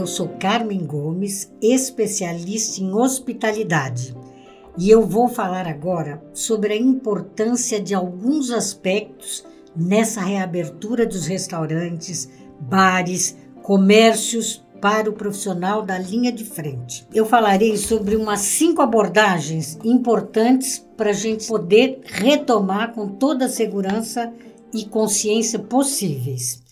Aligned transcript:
eu 0.00 0.06
sou 0.06 0.28
Carmen 0.40 0.86
Gomes, 0.86 1.52
especialista 1.60 2.80
em 2.80 2.90
hospitalidade, 2.94 4.16
e 4.78 4.88
eu 4.88 5.06
vou 5.06 5.28
falar 5.28 5.66
agora 5.66 6.22
sobre 6.32 6.72
a 6.72 6.76
importância 6.76 7.78
de 7.78 7.94
alguns 7.94 8.50
aspectos 8.50 9.44
nessa 9.76 10.22
reabertura 10.22 11.04
dos 11.04 11.26
restaurantes, 11.26 12.30
bares, 12.58 13.36
comércios 13.62 14.64
para 14.80 15.10
o 15.10 15.12
profissional 15.12 15.82
da 15.82 15.98
linha 15.98 16.32
de 16.32 16.44
frente. 16.44 17.06
Eu 17.12 17.26
falarei 17.26 17.76
sobre 17.76 18.16
umas 18.16 18.40
cinco 18.40 18.80
abordagens 18.80 19.78
importantes 19.84 20.78
para 20.96 21.10
a 21.10 21.14
gente 21.14 21.46
poder 21.46 22.00
retomar 22.04 22.94
com 22.94 23.06
toda 23.06 23.44
a 23.44 23.50
segurança 23.50 24.32
e 24.72 24.86
consciência 24.86 25.58
possíveis. 25.58 26.62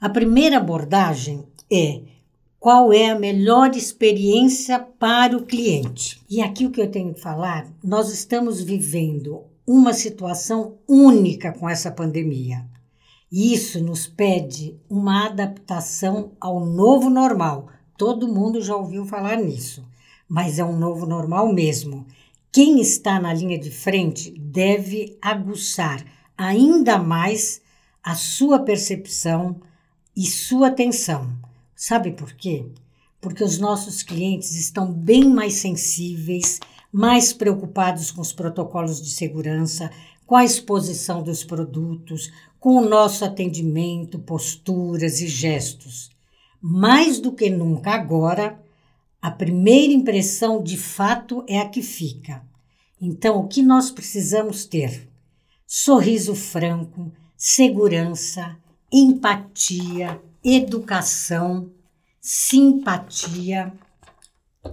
A 0.00 0.08
primeira 0.08 0.58
abordagem 0.58 1.44
é 1.70 2.17
qual 2.60 2.92
é 2.92 3.10
a 3.10 3.18
melhor 3.18 3.70
experiência 3.76 4.80
para 4.80 5.36
o 5.36 5.44
cliente. 5.44 6.20
E 6.28 6.40
aqui 6.40 6.66
o 6.66 6.70
que 6.70 6.80
eu 6.80 6.90
tenho 6.90 7.14
que 7.14 7.20
falar, 7.20 7.68
nós 7.82 8.12
estamos 8.12 8.60
vivendo 8.60 9.44
uma 9.66 9.92
situação 9.92 10.78
única 10.88 11.52
com 11.52 11.68
essa 11.68 11.90
pandemia. 11.90 12.66
E 13.30 13.52
isso 13.52 13.82
nos 13.82 14.06
pede 14.06 14.76
uma 14.88 15.26
adaptação 15.26 16.32
ao 16.40 16.64
novo 16.64 17.08
normal. 17.08 17.68
Todo 17.96 18.32
mundo 18.32 18.60
já 18.60 18.74
ouviu 18.74 19.04
falar 19.04 19.36
nisso, 19.36 19.86
mas 20.28 20.58
é 20.58 20.64
um 20.64 20.76
novo 20.76 21.06
normal 21.06 21.52
mesmo. 21.52 22.06
Quem 22.50 22.80
está 22.80 23.20
na 23.20 23.32
linha 23.32 23.58
de 23.58 23.70
frente 23.70 24.30
deve 24.32 25.16
aguçar 25.20 26.04
ainda 26.36 26.98
mais 26.98 27.60
a 28.02 28.14
sua 28.14 28.60
percepção 28.60 29.60
e 30.16 30.26
sua 30.26 30.68
atenção 30.68 31.47
Sabe 31.80 32.10
por 32.10 32.32
quê? 32.32 32.66
Porque 33.20 33.44
os 33.44 33.56
nossos 33.56 34.02
clientes 34.02 34.56
estão 34.56 34.92
bem 34.92 35.30
mais 35.30 35.54
sensíveis, 35.54 36.58
mais 36.92 37.32
preocupados 37.32 38.10
com 38.10 38.20
os 38.20 38.32
protocolos 38.32 39.00
de 39.00 39.10
segurança, 39.10 39.88
com 40.26 40.34
a 40.34 40.44
exposição 40.44 41.22
dos 41.22 41.44
produtos, 41.44 42.32
com 42.58 42.78
o 42.78 42.88
nosso 42.88 43.24
atendimento, 43.24 44.18
posturas 44.18 45.20
e 45.20 45.28
gestos. 45.28 46.10
Mais 46.60 47.20
do 47.20 47.30
que 47.30 47.48
nunca 47.48 47.92
agora, 47.92 48.60
a 49.22 49.30
primeira 49.30 49.92
impressão 49.92 50.60
de 50.60 50.76
fato 50.76 51.44
é 51.46 51.60
a 51.60 51.68
que 51.68 51.80
fica. 51.80 52.42
Então, 53.00 53.38
o 53.38 53.46
que 53.46 53.62
nós 53.62 53.88
precisamos 53.88 54.64
ter? 54.64 55.08
Sorriso 55.64 56.34
franco, 56.34 57.12
segurança, 57.36 58.56
empatia, 58.92 60.20
educação, 60.42 61.70
simpatia, 62.20 63.72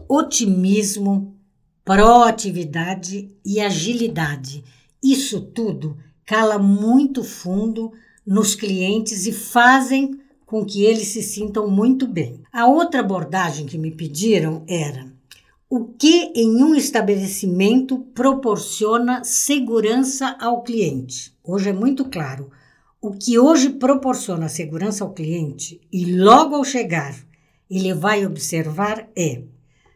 otimismo, 0.07 1.35
proatividade 1.83 3.31
e 3.45 3.59
agilidade. 3.59 4.63
Isso 5.03 5.41
tudo 5.41 5.97
cala 6.25 6.57
muito 6.57 7.23
fundo 7.23 7.91
nos 8.25 8.55
clientes 8.55 9.27
e 9.27 9.31
fazem 9.31 10.19
com 10.45 10.65
que 10.65 10.83
eles 10.83 11.09
se 11.09 11.21
sintam 11.21 11.69
muito 11.69 12.07
bem. 12.07 12.41
A 12.51 12.67
outra 12.67 13.01
abordagem 13.01 13.65
que 13.65 13.77
me 13.77 13.91
pediram 13.91 14.63
era 14.67 15.13
o 15.69 15.85
que 15.85 16.31
em 16.35 16.63
um 16.63 16.75
estabelecimento 16.75 17.99
proporciona 18.13 19.23
segurança 19.23 20.35
ao 20.39 20.63
cliente. 20.63 21.35
Hoje 21.43 21.69
é 21.69 21.73
muito 21.73 22.05
claro 22.05 22.49
o 23.05 23.11
que 23.11 23.37
hoje 23.37 23.69
proporciona 23.69 24.49
segurança 24.49 25.03
ao 25.03 25.13
cliente 25.13 25.79
e 25.93 26.17
logo 26.17 26.55
ao 26.55 26.63
chegar 26.63 27.15
ele 27.69 27.93
vai 27.93 28.25
observar 28.25 29.07
é 29.15 29.43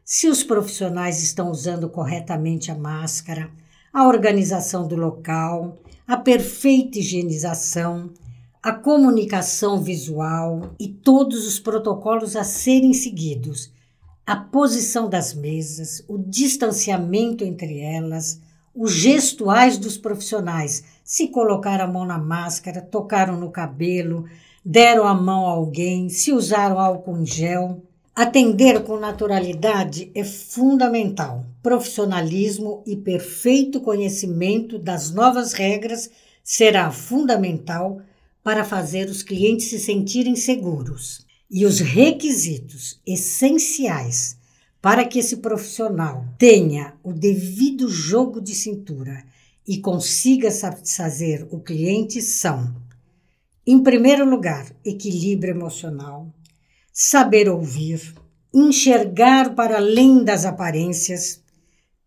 se 0.06 0.28
os 0.28 0.44
profissionais 0.44 1.24
estão 1.24 1.50
usando 1.50 1.90
corretamente 1.90 2.70
a 2.70 2.76
máscara, 2.76 3.50
a 3.92 4.08
organização 4.08 4.88
do 4.88 4.96
local, 4.96 5.82
a 6.06 6.18
perfeita 6.18 7.00
higienização, 7.00 8.12
a 8.62 8.74
comunicação 8.74 9.82
visual 9.82 10.76
e 10.80 10.88
todos 10.88 11.48
os 11.48 11.60
protocolos 11.60 12.36
a 12.36 12.44
serem 12.44 12.94
seguidos, 12.94 13.74
a 14.24 14.36
posição 14.36 15.10
das 15.10 15.34
mesas, 15.34 16.04
o 16.08 16.16
distanciamento 16.16 17.44
entre 17.44 17.80
elas, 17.80 18.40
os 18.80 18.94
gestuais 18.94 19.78
dos 19.78 19.98
profissionais, 19.98 20.86
se 21.04 21.28
colocaram 21.28 21.84
a 21.84 21.88
mão 21.88 22.06
na 22.06 22.18
máscara, 22.18 22.82
tocaram 22.82 23.38
no 23.38 23.52
cabelo, 23.52 24.24
deram 24.64 25.06
a 25.06 25.14
mão 25.14 25.46
a 25.48 25.52
alguém, 25.52 26.08
se 26.08 26.32
usaram 26.32 26.80
álcool 26.80 27.18
em 27.18 27.26
gel. 27.26 27.84
Atender 28.16 28.86
com 28.86 28.98
naturalidade 28.98 30.10
é 30.16 30.24
fundamental. 30.24 31.46
Profissionalismo 31.62 32.82
e 32.88 32.96
perfeito 32.96 33.82
conhecimento 33.82 34.80
das 34.80 35.12
novas 35.12 35.52
regras 35.52 36.10
será 36.42 36.90
fundamental 36.90 38.00
para 38.42 38.64
fazer 38.64 39.10
os 39.10 39.22
clientes 39.22 39.70
se 39.70 39.78
sentirem 39.78 40.38
seguros. 40.38 41.26
E 41.52 41.66
os 41.66 41.82
requisitos 41.82 43.02
essenciais 43.06 44.39
para 44.82 45.06
que 45.06 45.20
esse 45.20 45.38
profissional 45.38 46.26
tenha 46.38 46.94
o 47.04 47.12
devido 47.12 47.90
jogo 47.90 48.40
de 48.40 48.56
cintura 48.56 49.24
e 49.68 49.80
consiga 49.80 50.50
satisfazer 50.50 51.48
o 51.52 51.60
cliente 51.60 52.22
são, 52.22 52.76
em 53.68 53.84
primeiro 53.84 54.28
lugar, 54.28 54.66
equilíbrio 54.84 55.54
emocional, 55.54 56.34
saber 56.92 57.50
ouvir, 57.50 58.16
enxergar 58.54 59.54
para 59.54 59.78
além 59.78 60.24
das 60.24 60.46
aparências, 60.46 61.44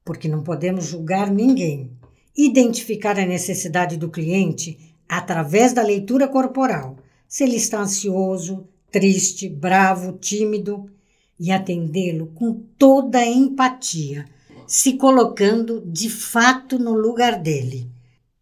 porque 0.04 0.26
não 0.26 0.42
podemos 0.42 0.86
julgar 0.86 1.30
ninguém, 1.30 1.92
identificar 2.36 3.18
a 3.18 3.26
necessidade 3.26 3.96
do 3.96 4.10
cliente 4.10 4.96
através 5.08 5.72
da 5.72 5.82
leitura 5.82 6.26
corporal, 6.26 6.96
se 7.28 7.44
ele 7.44 7.56
está 7.56 7.80
ansioso, 7.80 8.66
triste, 8.90 9.48
bravo, 9.48 10.18
tímido 10.18 10.90
e 11.38 11.50
atendê-lo 11.50 12.28
com 12.34 12.62
toda 12.78 13.18
a 13.18 13.26
empatia, 13.26 14.26
se 14.66 14.94
colocando 14.94 15.82
de 15.86 16.08
fato 16.08 16.78
no 16.78 16.92
lugar 16.94 17.38
dele. 17.38 17.90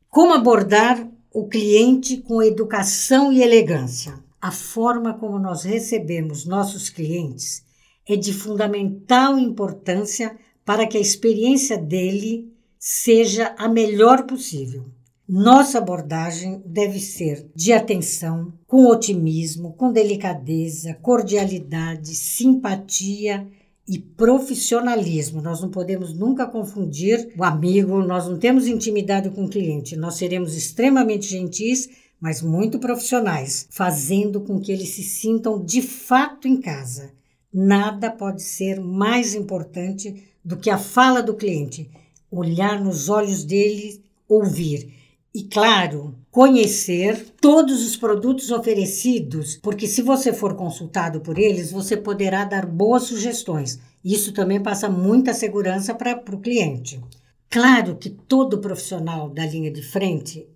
Como 0.08 0.32
abordar 0.32 1.08
o 1.32 1.48
cliente 1.48 2.18
com 2.18 2.42
educação 2.42 3.32
e 3.32 3.42
elegância? 3.42 4.14
A 4.40 4.50
forma 4.50 5.14
como 5.14 5.38
nós 5.38 5.64
recebemos 5.64 6.44
nossos 6.44 6.88
clientes 6.88 7.64
é 8.08 8.16
de 8.16 8.32
fundamental 8.32 9.38
importância 9.38 10.36
para 10.64 10.86
que 10.86 10.96
a 10.96 11.00
experiência 11.00 11.76
dele 11.76 12.52
seja 12.78 13.54
a 13.58 13.68
melhor 13.68 14.24
possível. 14.24 14.86
Nossa 15.32 15.78
abordagem 15.78 16.60
deve 16.66 16.98
ser 16.98 17.48
de 17.54 17.72
atenção, 17.72 18.52
com 18.66 18.86
otimismo, 18.86 19.74
com 19.74 19.92
delicadeza, 19.92 20.94
cordialidade, 20.94 22.16
simpatia 22.16 23.46
e 23.86 23.96
profissionalismo. 23.96 25.40
Nós 25.40 25.62
não 25.62 25.70
podemos 25.70 26.12
nunca 26.12 26.46
confundir 26.46 27.32
o 27.38 27.44
amigo, 27.44 28.02
nós 28.02 28.26
não 28.26 28.40
temos 28.40 28.66
intimidade 28.66 29.30
com 29.30 29.44
o 29.44 29.48
cliente. 29.48 29.94
Nós 29.94 30.16
seremos 30.16 30.56
extremamente 30.56 31.28
gentis, 31.28 31.88
mas 32.20 32.42
muito 32.42 32.80
profissionais, 32.80 33.68
fazendo 33.70 34.40
com 34.40 34.58
que 34.58 34.72
eles 34.72 34.88
se 34.88 35.04
sintam 35.04 35.64
de 35.64 35.80
fato 35.80 36.48
em 36.48 36.60
casa. 36.60 37.12
Nada 37.54 38.10
pode 38.10 38.42
ser 38.42 38.80
mais 38.80 39.36
importante 39.36 40.24
do 40.44 40.56
que 40.56 40.70
a 40.70 40.76
fala 40.76 41.22
do 41.22 41.36
cliente, 41.36 41.88
olhar 42.32 42.82
nos 42.82 43.08
olhos 43.08 43.44
dele, 43.44 44.02
ouvir 44.28 44.98
e, 45.34 45.44
claro, 45.44 46.14
conhecer 46.30 47.34
todos 47.40 47.86
os 47.86 47.96
produtos 47.96 48.50
oferecidos, 48.50 49.56
porque 49.62 49.86
se 49.86 50.02
você 50.02 50.32
for 50.32 50.54
consultado 50.54 51.20
por 51.20 51.38
eles, 51.38 51.70
você 51.70 51.96
poderá 51.96 52.44
dar 52.44 52.66
boas 52.66 53.04
sugestões. 53.04 53.78
Isso 54.04 54.32
também 54.32 54.60
passa 54.60 54.88
muita 54.88 55.32
segurança 55.32 55.94
para 55.94 56.20
o 56.32 56.40
cliente. 56.40 57.00
Claro 57.48 57.96
que 57.96 58.10
todo 58.10 58.58
profissional 58.58 59.28
da 59.28 59.46
linha 59.46 59.70
de 59.70 59.82
frente 59.82 60.48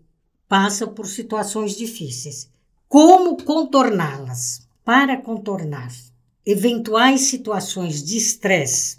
passa 0.48 0.86
por 0.86 1.06
situações 1.06 1.76
difíceis. 1.76 2.48
Como 2.88 3.36
contorná-las? 3.42 4.66
Para 4.84 5.16
contornar 5.16 5.90
eventuais 6.44 7.22
situações 7.22 8.04
de 8.04 8.18
estresse, 8.18 8.98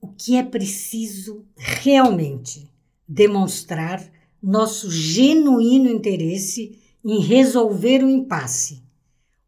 o 0.00 0.08
que 0.08 0.36
é 0.36 0.42
preciso 0.42 1.44
realmente 1.56 2.68
demonstrar 3.06 4.04
nosso 4.42 4.90
genuíno 4.90 5.88
interesse 5.88 6.78
em 7.04 7.20
resolver 7.20 8.02
o 8.02 8.08
impasse, 8.08 8.82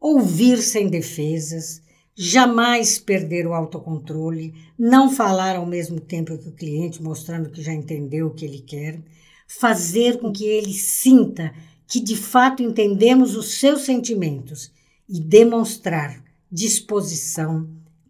ouvir 0.00 0.58
sem 0.58 0.88
defesas, 0.88 1.82
jamais 2.14 2.98
perder 2.98 3.46
o 3.46 3.54
autocontrole, 3.54 4.54
não 4.78 5.10
falar 5.10 5.56
ao 5.56 5.66
mesmo 5.66 6.00
tempo 6.00 6.36
que 6.36 6.48
o 6.48 6.52
cliente, 6.52 7.02
mostrando 7.02 7.50
que 7.50 7.62
já 7.62 7.72
entendeu 7.72 8.26
o 8.26 8.34
que 8.34 8.44
ele 8.44 8.60
quer, 8.60 9.00
fazer 9.46 10.18
com 10.18 10.32
que 10.32 10.44
ele 10.44 10.72
sinta 10.72 11.52
que 11.86 12.00
de 12.00 12.16
fato 12.16 12.62
entendemos 12.62 13.36
os 13.36 13.58
seus 13.58 13.82
sentimentos 13.82 14.72
e 15.08 15.20
demonstrar 15.20 16.22
disposição, 16.50 17.68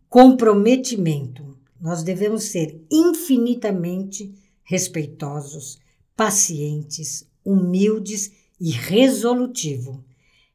comprometimento. 0.08 1.56
Nós 1.80 2.02
devemos 2.02 2.44
ser 2.44 2.80
infinitamente 2.90 4.32
respeitosos, 4.62 5.80
pacientes, 6.16 7.26
humildes 7.44 8.32
e 8.60 8.70
resolutivos. 8.70 9.96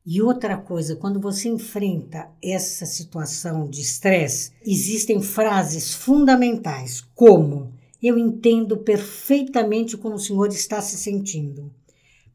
E 0.06 0.21
outra 0.21 0.57
coisa, 0.57 0.95
quando 0.95 1.19
você 1.19 1.50
enfrenta 1.50 2.30
essa 2.42 2.86
situação 2.86 3.69
de 3.69 3.81
estresse, 3.81 4.51
existem 4.65 5.21
frases 5.21 5.94
fundamentais, 5.94 7.04
como: 7.13 7.74
Eu 8.01 8.18
entendo 8.18 8.77
perfeitamente 8.77 9.98
como 9.98 10.15
o 10.15 10.19
senhor 10.19 10.48
está 10.48 10.81
se 10.81 10.98
sentindo. 10.98 11.69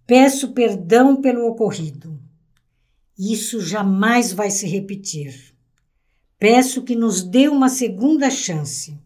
Peço 0.06 0.52
perdão 0.52 1.22
pelo 1.22 1.46
ocorrido. 1.46 2.20
Isso 3.18 3.60
jamais 3.60 4.32
vai 4.32 4.50
se 4.50 4.66
repetir. 4.66 5.54
Peço 6.38 6.82
que 6.82 6.96
nos 6.96 7.22
dê 7.22 7.48
uma 7.48 7.68
segunda 7.68 8.28
chance. 8.28 8.98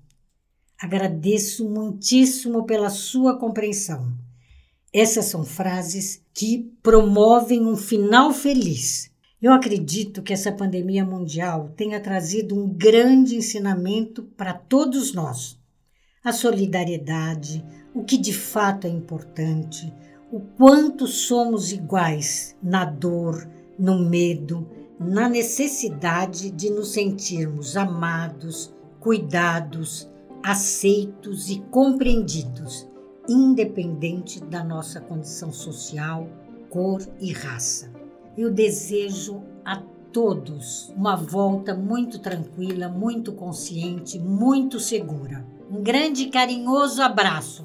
Agradeço 0.79 1.69
muitíssimo 1.69 2.65
pela 2.65 2.91
sua 2.91 3.39
compreensão. 3.39 4.13
Essas 4.93 5.25
são 5.27 5.43
frases 5.43 6.23
que 6.35 6.71
promovem 6.83 7.67
um 7.67 7.77
final 7.77 8.33
feliz. 8.33 9.11
Eu 9.41 9.53
acredito 9.53 10.23
que 10.23 10.33
essa 10.33 10.53
pandemia 10.53 11.05
mundial 11.05 11.71
tenha 11.77 12.01
trazido 12.01 12.55
um 12.55 12.69
grande 12.69 13.37
ensinamento 13.37 14.23
para 14.37 14.53
todos 14.53 15.15
nós. 15.15 15.59
A 16.23 16.33
solidariedade, 16.33 17.65
o 17.95 18.05
que 18.05 18.19
de 18.19 18.35
fato 18.35 18.87
é 18.87 18.91
importante, 18.91 19.91
o 20.31 20.41
quanto 20.41 21.07
somos 21.07 21.73
iguais 21.73 22.55
na 22.63 22.85
dor, 22.85 23.49
no 23.79 23.99
medo, 23.99 24.69
na 24.99 25.29
necessidade 25.29 26.51
de 26.51 26.69
nos 26.69 26.93
sentirmos 26.93 27.77
amados, 27.77 28.75
cuidados, 28.99 30.11
aceitos 30.47 31.51
e 31.51 31.59
compreendidos 31.73 32.89
independente 33.29 34.39
da 34.39 34.63
nossa 34.63 35.01
condição 35.01 35.53
social, 35.53 36.29
cor 36.71 37.03
e 37.19 37.33
raça. 37.33 37.93
Eu 38.39 38.53
desejo 38.53 39.43
a 39.65 39.83
todos 40.13 40.95
uma 40.97 41.17
volta 41.17 41.75
muito 41.75 42.21
tranquila, 42.21 42.89
muito 42.89 43.33
consciente, 43.33 44.21
muito 44.21 44.79
segura. 44.79 45.45
Um 45.69 45.83
grande 45.83 46.23
e 46.23 46.31
carinhoso 46.31 47.03
abraço 47.03 47.65